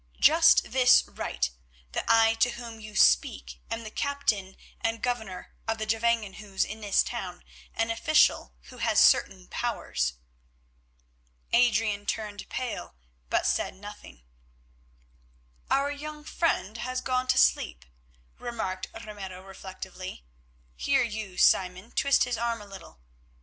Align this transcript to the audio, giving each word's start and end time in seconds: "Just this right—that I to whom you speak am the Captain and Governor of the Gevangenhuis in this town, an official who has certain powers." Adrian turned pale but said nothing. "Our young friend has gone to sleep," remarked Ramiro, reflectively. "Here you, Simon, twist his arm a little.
"Just 0.19 0.71
this 0.71 1.03
right—that 1.07 2.05
I 2.07 2.33
to 2.39 2.49
whom 2.53 2.79
you 2.79 2.95
speak 2.95 3.61
am 3.69 3.83
the 3.83 3.91
Captain 3.91 4.57
and 4.79 4.99
Governor 4.99 5.53
of 5.67 5.77
the 5.77 5.85
Gevangenhuis 5.85 6.65
in 6.65 6.81
this 6.81 7.03
town, 7.03 7.43
an 7.75 7.91
official 7.91 8.55
who 8.69 8.79
has 8.79 8.99
certain 8.99 9.47
powers." 9.47 10.13
Adrian 11.53 12.07
turned 12.07 12.49
pale 12.49 12.95
but 13.29 13.45
said 13.45 13.75
nothing. 13.75 14.23
"Our 15.69 15.91
young 15.91 16.23
friend 16.23 16.77
has 16.77 16.99
gone 17.01 17.27
to 17.27 17.37
sleep," 17.37 17.85
remarked 18.39 18.87
Ramiro, 18.95 19.43
reflectively. 19.43 20.25
"Here 20.75 21.03
you, 21.03 21.37
Simon, 21.37 21.91
twist 21.91 22.23
his 22.23 22.39
arm 22.39 22.59
a 22.59 22.65
little. 22.65 23.01